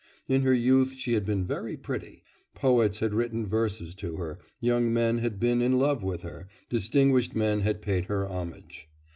In 0.27 0.41
her 0.41 0.53
youth 0.55 0.93
she 0.93 1.13
had 1.13 1.27
been 1.27 1.45
very 1.45 1.77
pretty. 1.77 2.23
Poets 2.55 2.97
had 3.01 3.13
written 3.13 3.45
verses 3.45 3.93
to 3.93 4.15
her, 4.15 4.39
young 4.59 4.91
men 4.91 5.19
had 5.19 5.39
been 5.39 5.61
in 5.61 5.77
love 5.77 6.01
with 6.03 6.23
her, 6.23 6.47
distinguished 6.69 7.35
men 7.35 7.59
had 7.59 7.83
paid 7.83 8.05
her 8.05 8.27
homage. 8.27 8.89